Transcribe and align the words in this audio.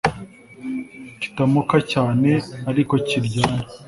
Kitamoka 1.21 1.75
cyane 1.91 2.29
ariko 2.69 2.93
kiryana 3.07 3.63